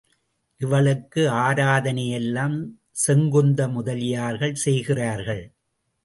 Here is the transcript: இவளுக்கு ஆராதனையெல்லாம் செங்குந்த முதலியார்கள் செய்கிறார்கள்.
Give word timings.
இவளுக்கு 0.61 1.21
ஆராதனையெல்லாம் 1.41 2.55
செங்குந்த 3.03 3.67
முதலியார்கள் 3.67 4.55
செய்கிறார்கள். 4.63 5.43